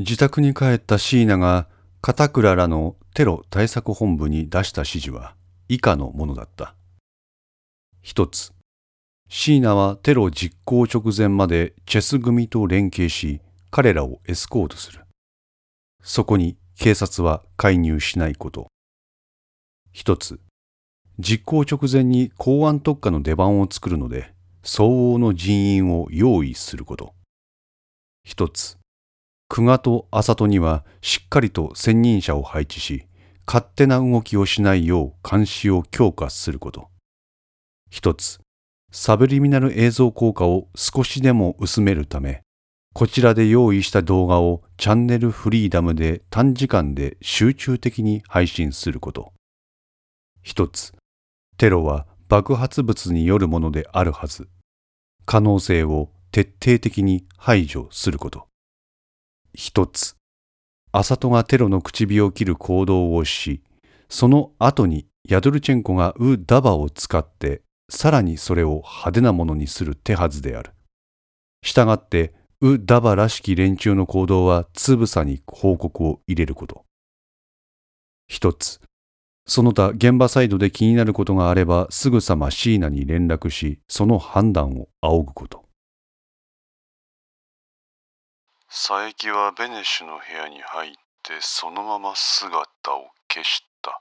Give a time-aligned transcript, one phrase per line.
[0.00, 1.68] 自宅に帰った椎名が
[2.00, 5.34] 片倉らのテロ対策本部に出した指示は
[5.68, 6.74] 以下のものだった。
[8.00, 8.54] 一つ、
[9.28, 15.04] 椎名はテロ実行直前までチェス組と連携し、彼らをエスコートする。
[16.02, 18.68] そこに警察は介入しないこと。
[19.92, 20.40] 一つ、
[21.18, 24.32] 実行直前に公安特化の出番を作るので、
[24.62, 27.12] 相応の人員を用意すること。
[28.24, 28.79] 一つ、
[29.52, 33.08] 久我と浅戸にはしっかりと専任者を配置し、
[33.48, 36.86] 勝手な動きをしないよう監視を強化すること。
[37.90, 38.38] 一つ、
[38.92, 42.42] サブリミナル映像効果を少しでも薄めるため、
[42.94, 49.32] こちらで用意した動画をチャンネルフリーダムで短時間で集中的に配信すること。
[50.42, 50.92] 一つ、
[51.56, 54.48] テロは爆発物によるものであるはず。
[55.26, 58.49] 可能性を徹底的に排除すること。
[59.54, 60.16] 一つ、
[60.92, 63.62] アサトがテロの口火を切る行動をし、
[64.08, 70.72] その後にヤドルチェンコがウ・ダバを使ってさらにそれを派手なものにする手はずである。
[71.62, 76.84] したがって、ウ・ダバらしき連中の行動はつぶさに報告を入れること。
[78.28, 78.80] 一つ、
[79.46, 85.69] その他現場サイドで気になることがあればすぐさま椎名に連絡し、その判断を仰ぐこと。
[88.72, 90.92] 佐伯はベネッシュの部屋に入っ
[91.24, 94.00] てそのまま姿を消した。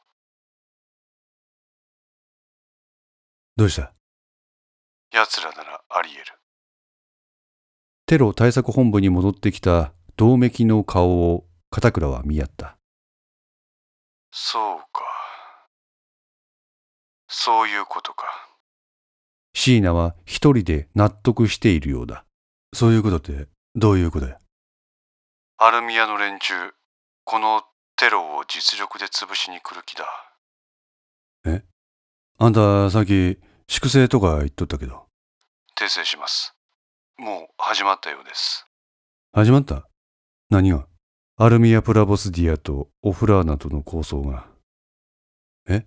[3.56, 3.92] どうした？
[5.12, 6.34] 奴らならあり得る。
[8.06, 12.78] テロ対策本部に戻ってきた銅めきの顔を片倉は見合った。
[14.32, 15.04] そうか。
[17.28, 18.26] そういうことか。
[19.56, 22.24] 椎名は一人で納得しているようだ。
[22.76, 24.38] そういうことってどういうことや？
[25.62, 26.54] アルミアの連中、
[27.26, 27.64] この
[27.98, 30.06] テロを実力で潰しに来る気だ。
[31.46, 31.66] え？
[32.38, 33.38] あんたさっき
[33.68, 35.08] 粛清とか言っとったけど。
[35.78, 36.56] 訂正します。
[37.18, 38.68] もう始まったようです。
[39.34, 39.86] 始まった？
[40.50, 40.88] 何が？
[41.36, 44.48] アルミア・プラボスディアとオフラーナとの構想が。
[45.68, 45.86] え？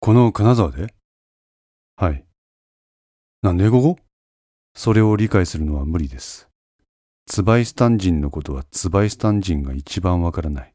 [0.00, 0.94] この金沢で？
[1.96, 2.24] はい。
[3.42, 3.98] なんでここ？
[4.74, 6.47] それを理解するのは無理です。
[7.28, 10.74] ツバイスタン人のことはツバイスタン人が一番わからない。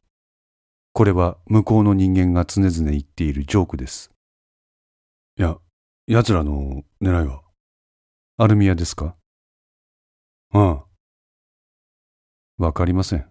[0.92, 4.12] これは向こうの人間が常々言っているジョークです。
[5.36, 5.58] いや、
[6.06, 7.42] 奴らの狙いは？
[8.36, 9.16] アルミアですか？
[10.52, 10.84] ああ。
[12.58, 13.26] わかりません。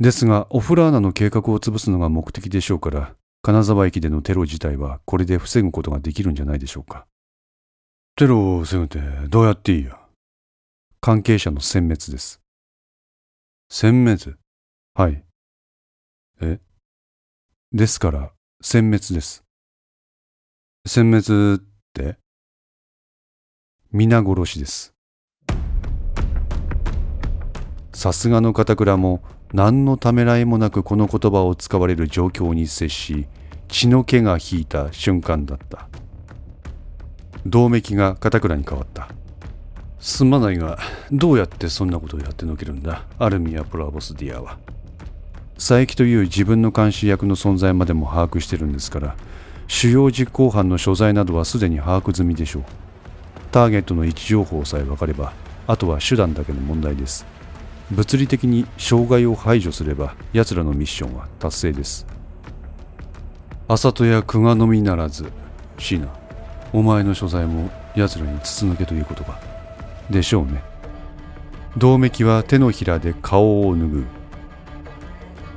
[0.00, 7.06] ですが、オフラーナの計画を潰すのが目的でしょうから、金沢駅でのテロ自体はこれで防ぐことができるんじゃないでしょうか。
[8.16, 8.98] テロを防ぐって
[9.28, 10.00] どうやっていいや
[11.00, 12.40] 関係者の殲滅です。
[13.70, 14.36] 殲滅？
[14.94, 15.24] はい。
[16.40, 16.58] え？
[17.72, 18.32] ですから、
[18.62, 19.44] 殲滅です。
[20.86, 22.18] 殲滅って？
[23.92, 24.92] 皆殺しです。
[27.92, 29.22] さすがの片倉も
[29.52, 33.26] 何のためらいもなくこの言葉を使われる状況に接し
[33.68, 35.88] 血の気が引いた瞬間だった
[37.46, 39.08] 銅めきが片倉に変わった
[40.00, 40.78] すまないが
[41.10, 43.04] どうやってそんなことをやってのけるんだ？
[43.18, 44.58] アルミア・プラボスディアは。
[45.56, 49.16] 佐伯という自分の監視役の存在までも把握してるんですから
[49.66, 52.64] 主要実行犯の所在などはすでに把握済みでしょう。
[53.50, 55.32] ターゲットの位置情報さえ分かれば
[55.66, 57.26] あとは手段だけの問題です。
[57.90, 62.06] 物理的に障害を排除すれば奴らのミッションは達成です。
[63.66, 65.30] 浅戸や久我のみならず
[65.78, 66.08] 椎名
[66.72, 69.47] お前の所在も奴らに筒抜けということか。
[70.10, 70.62] でしょうね。
[71.76, 74.06] 銅めきは手のひらで顔を拭う。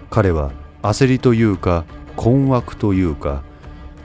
[0.09, 0.51] 彼は
[0.81, 1.85] 焦りというか
[2.16, 3.44] 困惑というか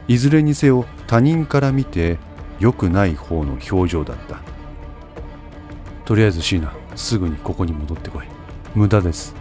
[0.09, 2.19] いずれにせよ他人から見て
[2.61, 4.41] 良くない方の表情だった。
[6.05, 8.25] とりあえず椎名すぐにここに戻ってこい。
[8.75, 9.35] 無駄です。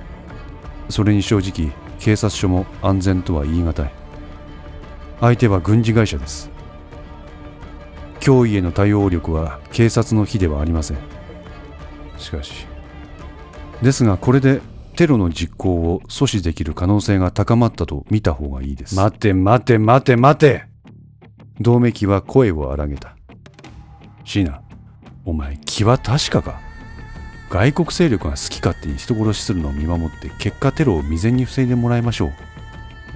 [0.90, 3.92] それに正直警察署も安全とは言い難い。
[5.22, 6.55] 相手は軍事会社です。
[8.26, 10.98] 脅威への対応力は警察の比ではありません。
[12.18, 12.66] しかし。
[13.84, 14.62] ですがこれで
[14.96, 18.96] テロの実行を阻止できる可能性が高まったと見た方がいいです。
[18.96, 20.64] 待て待て待て待て。
[21.62, 23.16] 銅めきは声を荒げた。
[24.24, 24.60] シーナ
[25.24, 26.60] お前気は確かか？
[27.52, 32.32] 外国勢力が好き勝手に人殺しするのを見守って結果テロを未然に防いでもらいましょう。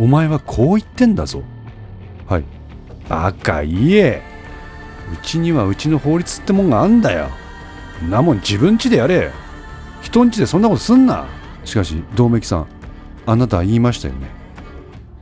[0.04, 1.42] お前はこう言ってんだぞ。
[2.28, 2.44] はい。
[3.10, 4.22] バカ言え
[5.14, 7.30] うちにはうちの法律ってもんがあんだよ。
[8.10, 9.32] なもん自分家でやれ。
[10.02, 11.26] 人ん家でそんなことすんな。
[11.66, 12.68] しかし百目鬼さん
[13.26, 14.30] あなたは言いましたよね。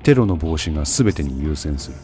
[0.04, 1.98] テロの防止が全てに優先する。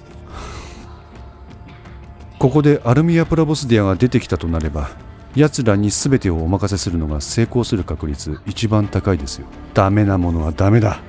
[2.40, 4.90] ここでアルミア・プラボスディアが出てきたとなれば
[5.34, 9.48] 奴らに全てをお任せするのが成功する確率一番高いですよ。
[9.74, 11.00] ダメなものはダメだ。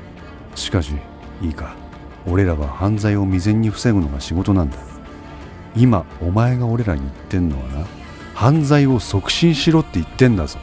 [0.55, 0.93] しかし
[1.43, 1.75] いいか。
[2.27, 4.77] 俺らは犯罪を未然に防ぐのが仕事なんだ
[5.77, 7.87] 今お前が俺らに言ってんのはな
[8.35, 10.59] 犯罪を促進しろって言ってんだぞ。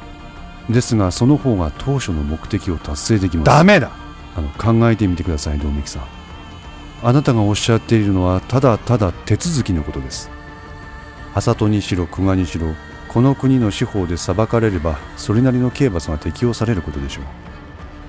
[0.69, 3.45] ですがその方が当初の目的を達成できます。
[3.45, 3.91] ダメだ。
[4.35, 6.03] あの考えてみてください百目鬼さん。
[7.03, 10.29] あなたがおっしゃっているのはただただ手続きのことです。
[11.33, 12.67] 浅戸にしろ久我にしろ
[13.07, 17.25] この国の司法で裁かれればそれなりの刑罰が適用されることでしょう。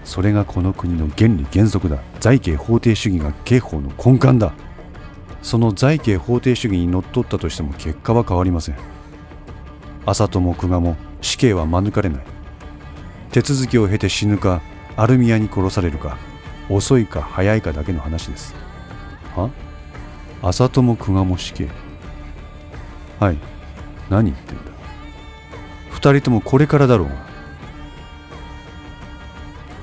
[0.05, 1.99] それがこの国の原理原則だ。
[2.21, 4.53] 財刑法定主義が刑法の根幹だ
[5.43, 8.77] その財刑法定主義にのっとったとしても結果は変わりません。
[10.07, 12.25] 浅戸も久我も死刑は免れない。
[13.31, 14.63] 手続きを経て死ぬか
[14.97, 16.17] アルミアに殺されるか
[16.69, 18.55] 遅いか早いかだけの話です。
[19.37, 19.51] は？
[20.43, 21.69] 浅戸も久我も死刑。
[23.21, 23.39] はい。
[24.11, 24.63] 何言ってんだ。
[25.91, 27.15] 二人ともこれからだろうが。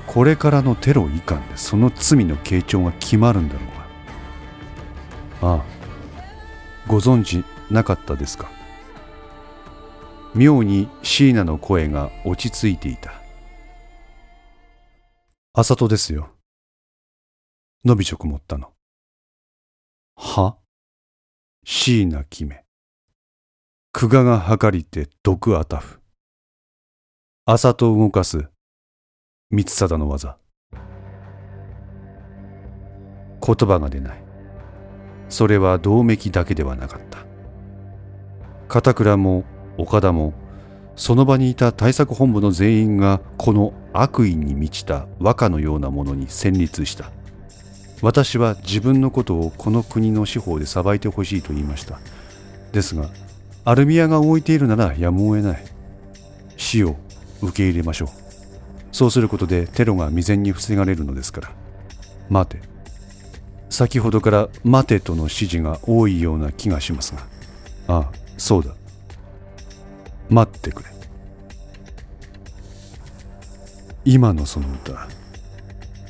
[0.06, 3.69] これからのテロ以下でその罪の傾聴が決まるんだろう。
[5.42, 5.64] ああ。
[6.86, 8.50] ご存知なかったですか？
[10.34, 13.12] 妙に椎名の声が落ち着いていた。
[15.52, 16.30] あさとですよ。
[17.84, 18.72] のびちょく持ったの。
[20.16, 20.56] は？
[21.64, 22.64] 椎名決め。
[23.92, 26.00] 久我が計りて毒あたふ。
[27.46, 28.48] あさと動かす
[29.50, 30.38] 三貞の技。
[33.44, 34.29] 言葉が出ない。
[35.30, 37.18] それは動脈だけではなかった。
[38.68, 39.44] 片倉も
[39.78, 40.34] 岡田も
[40.96, 47.10] その場にいた対策本部の全員がこの悪意に満ちた和歌のようなものに戦慄した。
[48.02, 51.98] 私は自分のことをこの国の司法で裁いてほしいと言いました。
[52.72, 53.08] ですが
[53.64, 55.64] アルミアが置いているならやむを得ない。
[56.56, 56.96] 死を
[57.40, 58.08] 受け入れましょう。
[58.92, 61.50] そうすることでテロが未然に防がれるのですから。
[62.28, 62.62] 待て。
[63.70, 67.22] 先ほどから待てとの指示が多いような気がしますが。
[67.88, 68.74] ああそうだ。
[70.28, 70.90] 待ってくれ。
[74.04, 75.08] 今のその歌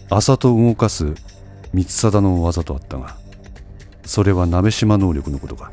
[0.09, 1.15] 朝と動かす
[1.73, 3.17] 三貞の技とあったが
[4.05, 5.73] それは鍋島能力のことか。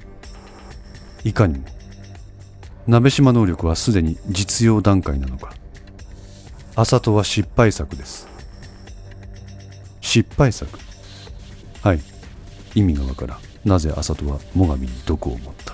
[1.24, 1.66] いかにも
[2.86, 5.54] 鍋島能力はすでに実用段階なのか。
[6.76, 8.28] 朝とは失敗作です。
[10.02, 10.87] 失敗作。
[11.82, 12.00] はい。
[12.76, 13.40] 意味がわからん。
[13.66, 15.74] なぜ朝とは最上に毒を持った？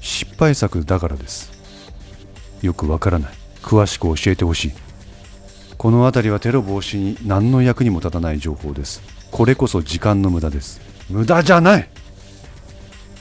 [0.00, 1.50] 失敗作だからです。
[2.62, 3.32] よくわからない。
[3.62, 4.72] 詳しく教えてほしい。
[5.78, 9.02] この辺りはテロ防止に何の役にも立たない情報です。
[9.30, 10.80] これこそ時間の無駄です。
[11.08, 11.88] 無駄じゃない！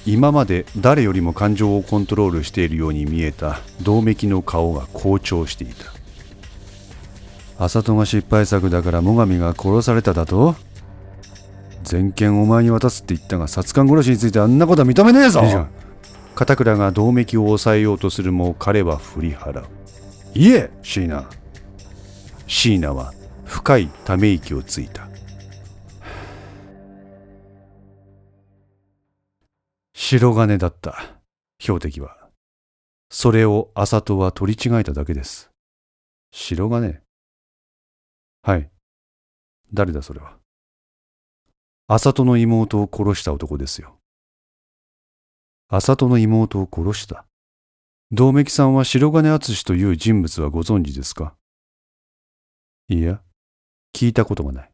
[0.06, 3.60] 今まで誰よりも感情をコントロールしているように見えた。
[3.82, 5.86] 動脈の顔が好調していた。
[7.64, 10.56] 浅戸が失敗作だから最上が殺されただと？
[11.84, 15.42] 全権お前に渡すって言ったが殺官殺しについてあんなことは認めねえぞ。
[15.42, 15.70] いいじゃん。
[16.36, 19.68] 片倉が動脈を抑えようとするも彼は振り払う。
[20.36, 21.28] いえ椎名
[22.48, 23.14] 椎名は
[23.46, 25.08] 深いため息をついた。
[29.94, 31.20] 白金だった
[31.60, 32.16] 標的は。
[33.10, 35.52] それを浅戸は取り違えただけです。
[36.32, 37.02] 白金。
[38.44, 38.70] はい。
[39.74, 40.39] 誰だそれは？
[41.92, 43.98] 浅戸の妹を殺した男ですよ
[45.70, 47.26] 浅戸の妹を殺した
[48.12, 51.34] 道明さんは白金敦という人物はご存知ですか？
[52.90, 53.22] いや、
[53.96, 54.72] 聞いたことがない。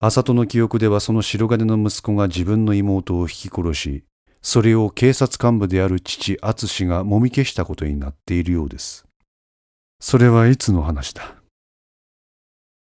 [0.00, 4.04] 浅戸の記憶ではその白金の息子が自分の妹を引き殺し、
[4.42, 9.06] それを警察幹部である父敦がもみ消したことになっているようです。
[10.00, 11.36] それはいつの話だ？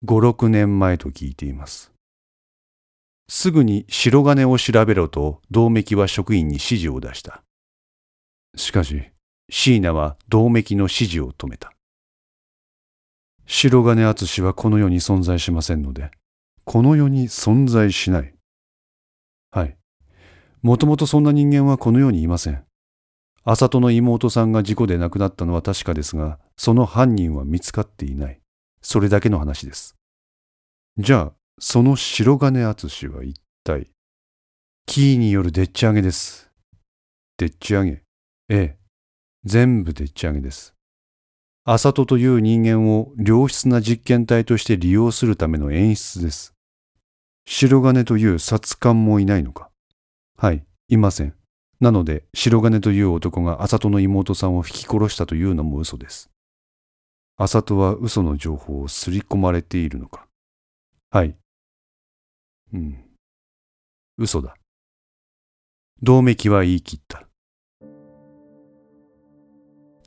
[0.03, 1.93] 五六年前と聞いています。
[3.29, 7.43] すぐに白金を調べろと道明は職員に指示を出した。
[8.57, 9.11] しかし、
[9.51, 11.73] 椎名は道明の指示を止めた。
[13.47, 16.11] 白金敦はこの世に存在しませんので、
[16.65, 18.35] この世に存在しない。
[19.51, 19.77] はい。
[20.63, 22.65] もともとそんな人間はこの世にいません。
[23.45, 28.41] 浅戸の妹さんが事故で亡くなったのは確かですが、その犯人は見つかっていない。
[28.83, 29.97] それだけの話です。
[30.99, 33.91] じゃあ、その白金敦は一体、
[34.87, 36.51] キーによるでっち上げです。
[37.37, 38.03] でっち上げ。
[38.49, 38.77] ええ。
[39.45, 40.75] 全部でっち上げです。
[41.65, 46.55] 浅戸という人間を良質な実験体として利用するための演出です。
[47.45, 49.71] 白金という殺官もいないのか
[50.37, 51.35] はい、いません。
[51.81, 56.31] なので、白金という男が浅戸の妹さんを引き殺したというのも嘘です。
[57.37, 60.27] 浅戸は嘘の情報をすり込まれているのか
[61.11, 61.37] はい。
[62.73, 63.05] うん。
[64.19, 64.55] 嘘だ。
[66.03, 67.27] 同盟は言い切った。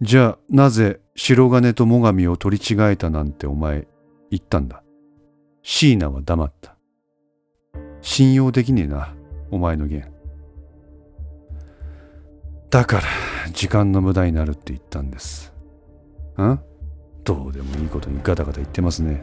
[0.01, 3.87] じゃあ、なぜ白金と最上を取り違えたなんてお前
[4.31, 4.83] 言ったんだ？
[5.63, 6.75] 椎名は黙った。
[8.01, 9.13] 信用できねえな、
[9.51, 10.11] お前の言。
[12.71, 13.03] だから、
[13.51, 15.53] 時間の無駄になるって言ったんです。
[16.41, 16.59] ん？
[17.23, 19.21] どうでもいいことにガタガタ言ってますね。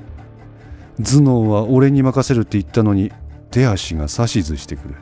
[0.99, 3.11] 頭脳は俺に任せるって言ったのに、
[3.51, 4.95] 手足が指図してくる。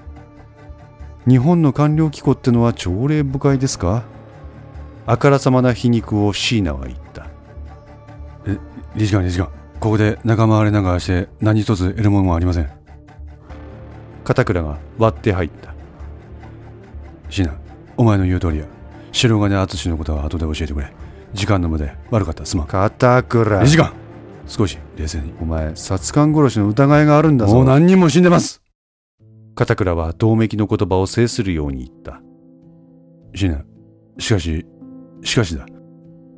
[1.29, 4.05] 日本の官僚機構ってのは朝礼深いですか？
[5.07, 7.27] あからさまな皮肉を椎名は言った。
[8.47, 8.59] え、
[8.95, 9.49] 理事官理事官、
[9.81, 12.71] ここで仲間割れなんかして何一つ得るものもありません。
[14.25, 15.75] 片倉が割って入った。
[17.29, 17.57] 椎名、
[17.97, 18.67] お前の言う通りや。
[19.13, 20.93] 白金淳のことは後で教えてくれ。
[21.35, 22.67] 時間の無駄や悪かった、すまん。
[22.67, 23.93] 片倉理事官
[24.47, 25.35] 少し冷静に。
[25.41, 27.55] お前、殺官殺しの疑いがあるんだぞ。
[27.55, 28.63] もう何人も死んでます
[29.55, 32.21] 片倉は同盟の言葉を制するように言った。
[33.35, 33.65] 椎名、
[34.19, 34.67] しかし、
[35.23, 35.67] しかしだ。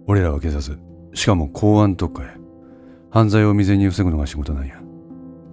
[0.06, 0.78] 俺らは警察、
[1.14, 2.36] しかも公安特化や。
[3.10, 4.80] 犯罪を未然に防ぐのが仕事なんや。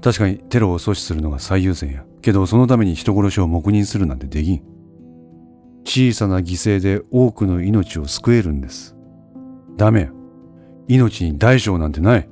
[0.02, 2.06] 確かにテロを阻止するのが最優先や。
[2.22, 4.64] けどそのために人殺しを黙認するなんてできん。
[5.84, 8.96] 小さな犠牲で多くの命を救えるんです。
[9.78, 10.12] ダメや。
[10.88, 12.30] 命に大小なんてない。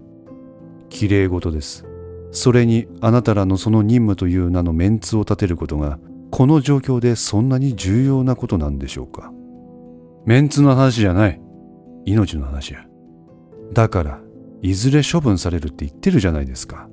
[0.93, 1.85] 綺麗事です。
[2.31, 5.99] それにあなたらのその任務という名のメンツを立てることが、
[6.31, 9.31] この状況でそんなに重要なことなんでしょうか。
[10.25, 11.41] メンツの話じゃない。
[12.05, 12.85] 命の話や。
[13.73, 14.19] だから、
[14.61, 16.87] いずれ処分されるって言ってるじゃないですか。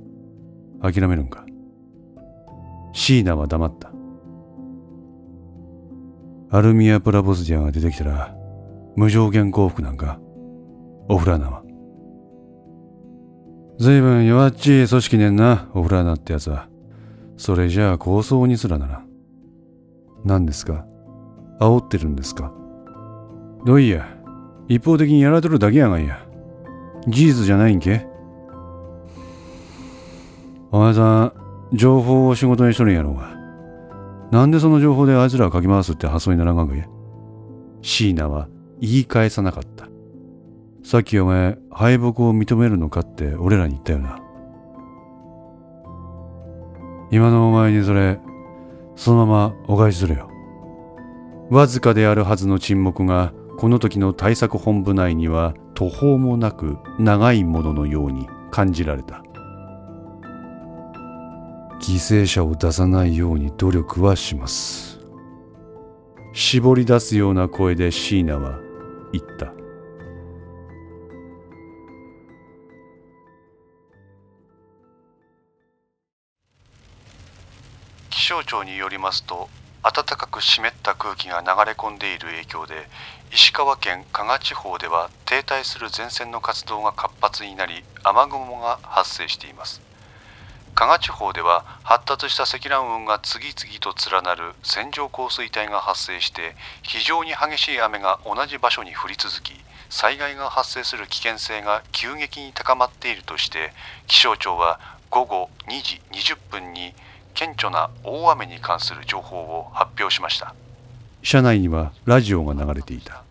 [0.81, 1.45] 諦めるんか。
[2.93, 3.91] 椎名は黙った。
[6.49, 8.35] アルミア・プラボスディアが出てきたら、
[8.95, 10.19] 無条件降伏なんか、
[11.07, 11.60] オフラーナは。
[13.81, 16.67] ずいぶん弱っちい組織ねんな、オフラーナってやつは。
[17.35, 19.03] それじゃあ構想にすらなら。
[20.23, 20.85] 何ですか？
[21.59, 22.53] 煽ってるんですか？
[23.65, 24.05] どういや、
[24.67, 26.23] 一方的にやられとるだけやがんや。
[27.07, 28.05] 事実じゃないんけ？
[30.71, 31.33] お前さん、
[31.73, 33.35] 情報を仕事にしとるんやろうが。
[34.29, 36.89] なんでその情報であいつらをかき回すって発想にならんがんかい
[37.81, 38.47] 椎名は
[38.79, 39.87] 言い返さなかった。
[40.83, 44.19] さっきお前、敗北を認めるのかって俺らに言ったよな。
[47.11, 48.19] 今のお前にそれ、
[48.95, 50.29] そのままお返しするよ。
[51.49, 59.23] わずかであるはずの沈黙が、この時の対策本部内には途方もなく長いもののように感じられた。
[61.79, 64.99] 犠牲者を出さないように努力はします。
[66.33, 68.59] 絞り出すような声で椎名は
[69.11, 69.60] 言った。
[78.21, 79.49] 気象庁によりますと
[79.81, 82.75] 暖かく湿った空気が流れ込んでいる影響で
[83.33, 89.81] 石川県加賀地方では停滞する前線の活動が活発になり雨雲が発生しています。
[90.75, 99.53] 加賀地方では発達した積乱雲が次々と連なる線状降水帯が発生して非常に激しい雨が同じ場所に降り続き
[99.89, 103.73] 災害が発生する危険性が急激に高まっているとして
[104.05, 106.93] 気象庁は午後2時20分に
[107.33, 110.55] 顕著な大雨に関する情報を発表しました
[111.23, 113.23] 車内にはラジオが流れていた。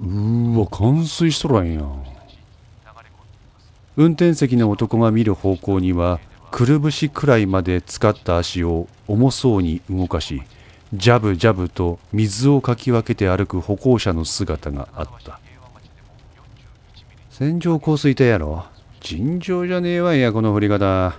[0.00, 2.04] うーわ、冠水しとらんやん。
[3.96, 6.18] 運転席の男が見る方向には、
[6.50, 10.42] くるぶしくらいまで使った足を重そうに動かし、
[10.92, 15.40] ジャブジャブと水をかき分けて歩く歩行者の姿があった。
[17.30, 18.64] 線状降水帯やろ
[19.00, 21.14] 尋常じゃねえわいや、この降り方。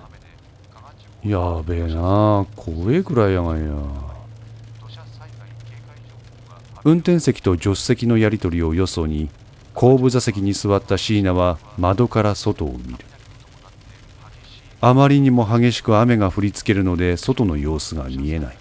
[1.24, 3.72] やべえな怖えくらいやがんや。
[6.84, 9.30] 運転席と助手席のやり取りをよそに
[9.72, 12.98] 後部座席に座った椎名は窓から外を見る。
[14.82, 18.58] あまりにも激しく雨が降りつけるので外の様子が見えない。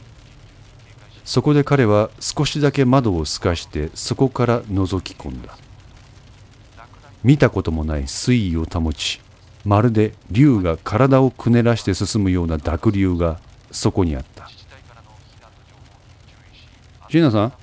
[1.25, 5.57] そこで彼は少しだけ窓を透かしてそこから覗き込んだ。
[7.25, 9.19] 見たこともない水位を保ち
[9.63, 13.39] まるで竜が体をくねらして進むような濁流が
[13.71, 14.49] そこにあった。
[17.09, 17.53] 椎名さん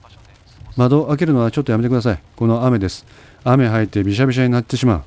[0.77, 2.23] 窓開けるのはちょっとやめてください。
[2.37, 3.05] この雨です。
[3.45, 5.05] 雨入ってびしゃびしゃになってしま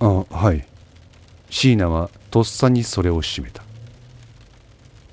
[0.00, 0.26] う。
[0.30, 0.66] あはい。
[1.50, 3.62] 椎名はとっさにそれを閉めた、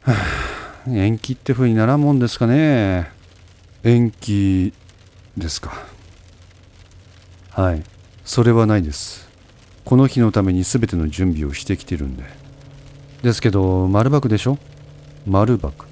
[0.01, 3.11] はあ、延期って風にならんもんですかね。
[3.83, 4.73] 延期
[5.37, 5.71] ですか。
[7.51, 7.83] はい。
[8.25, 9.30] それはないです。
[9.85, 12.23] この日のために全ての準備をしてきてるんで
[13.23, 14.57] ですけど丸爆でしょ？
[15.27, 15.85] 丸爆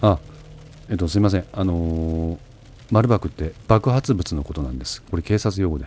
[0.00, 0.18] あ
[0.90, 1.44] えっとすいません。
[1.52, 2.38] あのー、
[2.90, 5.02] 丸爆って爆発物のことなんです。
[5.02, 5.86] これ警察用語で。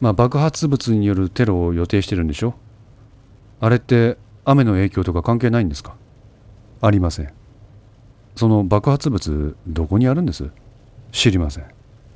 [0.00, 2.54] まあ爆発物によるテロを予定してるんでしょ？
[3.60, 5.94] あれって雨の影響とか関係ないんですか？
[6.80, 7.32] ありません。
[8.36, 10.50] その爆発物どこにあるんです？
[11.12, 11.64] 知りません。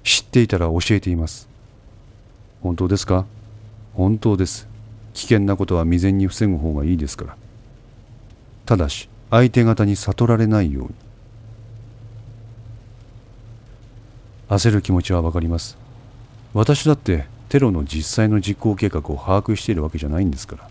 [0.03, 1.49] 知っていたら教えています。
[2.63, 3.27] 本当ですか？
[3.95, 4.69] 本当です。
[5.15, 7.37] 危険なことは未然に防ぐ方がいいですから。
[8.67, 10.95] ただし相手方に悟られないように。
[14.49, 15.79] 焦る気持ちはわかります。
[16.53, 20.69] 私だってテロの実際の実行計画を把握しているわけじゃないんですから。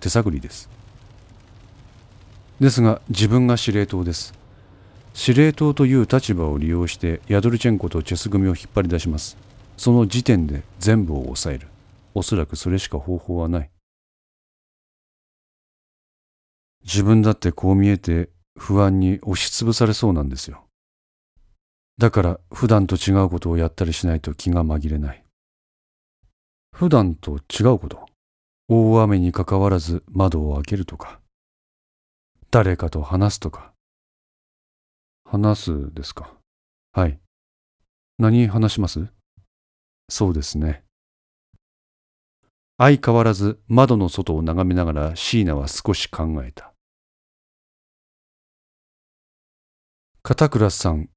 [0.00, 0.68] 手探りです。
[2.60, 4.34] ですが自分が司令塔です。
[5.14, 9.36] 司令塔という立場を利用してヤドルチェンコとチェス組を引っ張り出します。
[9.76, 11.69] その時点で全部を抑える。
[12.14, 13.70] おそらくそれしか方法はない。
[16.82, 20.64] 自分だってこう見えて不安に押しつぶされそうなんですよ。
[21.98, 25.24] だから普段と違うことをやったりしないと気が紛れない。
[26.72, 28.06] 普段と違うこと。
[28.68, 31.20] 大雨にかかわらず窓を開けるとか。
[32.50, 33.72] 誰かと話すとか。
[35.24, 36.34] 話すですか？
[36.92, 37.20] はい。
[38.18, 39.08] 何話します？
[40.08, 40.82] そうですね。
[42.82, 46.72] 相変わらず窓の外を眺めながら椎名は少し考えた
[50.22, 51.10] 片倉さん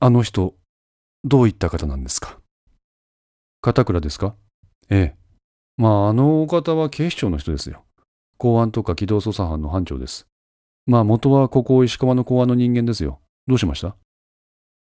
[0.00, 0.54] あの人
[1.22, 2.38] どういった方なんですか？
[3.60, 4.36] 片倉ですか？
[4.88, 5.16] ええ
[5.76, 7.84] まあ、あのお方は警視庁の人ですよ。
[8.38, 10.26] 公安とか機動捜査班の班長です。
[10.86, 13.20] まあ、元はここ石川の公安の人間ですよ。
[13.46, 13.96] どうしました？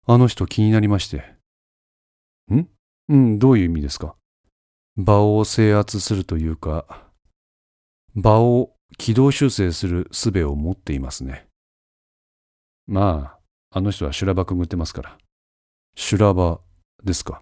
[0.07, 1.35] あの人気になりまして。
[2.53, 2.67] ん？
[3.09, 4.15] うん、どういう意味ですか？
[4.97, 7.07] 場を制圧するというか、
[8.15, 11.47] 場を軌道修正する術を持っていますね。
[12.85, 13.37] ま
[13.71, 15.17] あ、あの人は修羅場くぐってますから。
[15.95, 16.61] 修羅場
[17.03, 17.41] ですか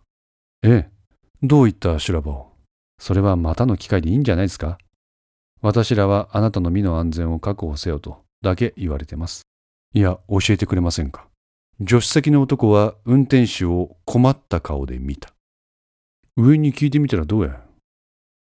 [0.63, 0.89] ええ。
[1.43, 2.51] どういった修羅場を？
[2.99, 4.77] それはまたの機会でいいんじゃないですか
[5.61, 9.41] 私らはあなたの身の安全を確保せよとだけ言われてます。
[9.93, 11.27] いや、教えてくれませんか。
[11.79, 15.33] 助手席の男は運転手を困った顔で見た。
[16.37, 17.61] 上に聞いてみたらどうや？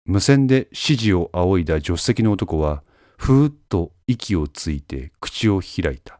[0.05, 2.83] 無線で指示を仰いだ助手席の男は、
[3.17, 6.19] ふーっと息をついて口を開いた。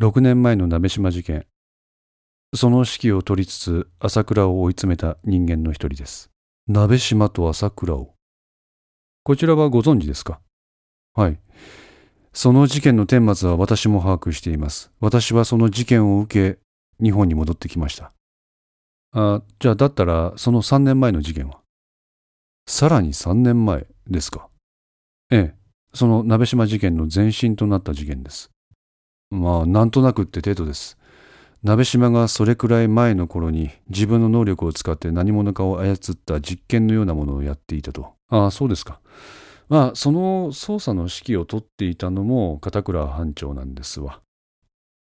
[0.00, 1.46] 6年前の鍋島事件、
[2.54, 6.30] その指揮を取りつつ朝倉を追い詰めた人間の一人です。
[6.66, 8.14] 鍋島と朝倉を。
[9.22, 10.40] こちらはご存知ですか？
[11.14, 11.38] はい。
[12.32, 14.90] その事件の顛末は私も把握しています。
[15.00, 16.58] 私はその事件を受け、
[17.02, 18.12] 日本に戻ってきました。
[19.12, 21.58] あ、じゃあだったら、その3年前の事件は？
[22.66, 24.48] さらに3年前ですか？
[25.30, 25.54] ええ、
[25.92, 28.50] その鍋島事件の前身となった事件です。
[29.30, 30.96] まあ、なんとなくって程度です。
[31.62, 38.14] 鍋島がそれくらい前の頃に自分の能力を使って何者かを操った実験のようなものをやっていたと。
[38.28, 39.00] ああ、そうですか。
[39.68, 44.20] まあ、その捜査の指揮を取っていたのも片倉班長なんですわ。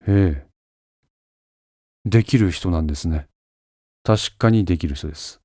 [0.07, 0.47] へえ。
[2.05, 3.29] できる人なんですね。
[4.05, 5.41] 確かにできる人です。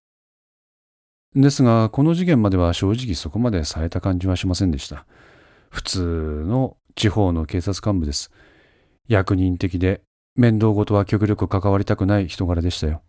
[1.36, 5.06] ですが、この事件までは正直そこまでされた感じはしませんでした。
[5.70, 8.32] 普通の地方の警察幹部です。
[9.08, 10.02] 役人的で
[10.36, 13.04] 面倒事は極力関わりたくない人柄でしたよ。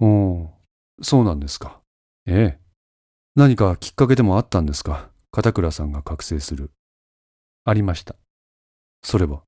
[0.00, 0.50] おお、
[1.02, 1.80] そうなんですか。
[2.26, 2.60] ええ。
[3.36, 5.10] 何かきっかけでもあったんですか？
[5.30, 6.72] 片倉さんが覚醒する。
[7.64, 8.16] ありました。
[9.02, 9.42] それは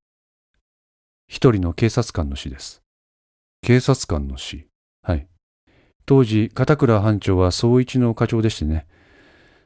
[1.27, 2.83] 一人の警察官の死です。
[3.63, 4.68] 警察官の死
[5.09, 5.27] はい。
[6.05, 8.87] 当時、片倉班長は総一の課長でしてね、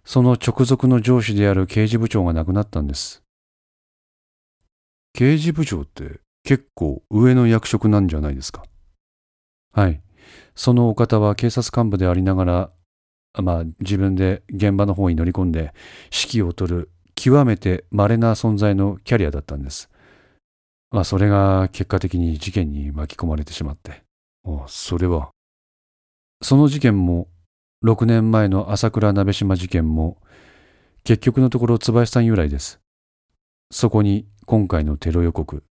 [0.04, 3.24] その直属の上司である刑事部長が亡くなったんです。
[5.12, 8.64] 刑事部長って結構上の役職なんじゃないですか。
[9.72, 10.00] はい。
[10.54, 12.70] そのお方は警察幹部でありながら、
[13.42, 15.74] まあ自分で現場の方に乗り込んで
[16.12, 19.90] 指揮を執る極めて稀な存在のキャリアだったんです。
[20.92, 24.02] まあそれが結果的に事件に巻き込まれてしまって。
[24.44, 25.31] あそれは。
[26.42, 27.28] その事件も、
[27.84, 30.20] 6年前の朝倉鍋島事件も、
[31.04, 32.80] 結局のところ椿さん由来です。
[33.70, 35.62] そこに今回のテロ予告、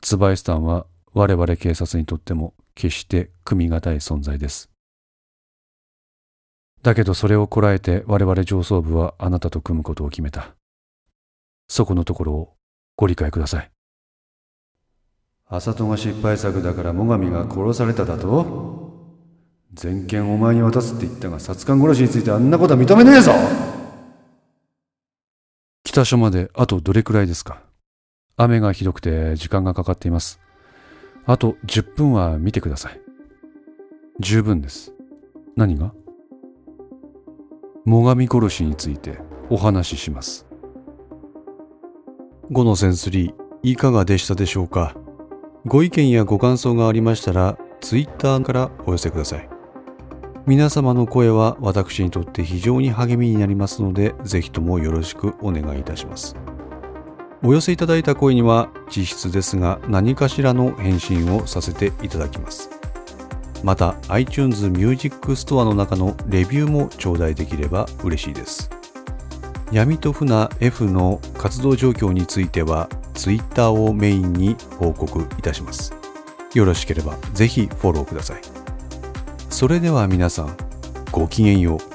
[0.00, 4.70] 椿さんは我々警察にとっても決して組み難い存在です。
[6.82, 10.54] だけどそれをこらえて我々上層部はあなたと組むことを決めた。
[11.68, 12.54] そこのところを
[12.96, 13.70] ご理解ください。
[15.46, 18.83] 浅戸が失敗作だから最上が殺されただと？
[19.74, 23.32] 全権お前に渡すって言ったが殺官殺しについてあんなことは認めねえぞ
[25.84, 27.62] 北署まであとどれくらいですか？
[28.36, 30.40] 雨がひどくて時間がかかっています。
[31.26, 33.00] あと10分は見てください。
[34.20, 34.92] 十分です。
[35.56, 35.92] 何が？
[37.86, 39.18] 最上殺しについて
[39.50, 40.46] お話しします。
[42.50, 44.96] 5のセンスリー、いかがでしたでしょうか？
[45.64, 49.48] ご意見やご感想がありましたら、ツイッターからお寄せください。
[50.46, 56.36] 皆様の声は私にとって非常に励みになりますので、ぜひともよろしくお願いいたします。
[57.42, 62.68] お寄せいただいた声には実質ですが何かしらの返信をさせていただきます。
[63.62, 68.70] また iTunes Music Store の中のレビューも頂戴できれば嬉しいです。
[69.72, 75.94] 闇と船 F の活動状況については Twitter をメインに報告いたします。
[76.52, 78.53] よろしければぜひフォローください。
[79.54, 80.56] それでは皆さん、
[81.12, 81.93] ごきげんよう。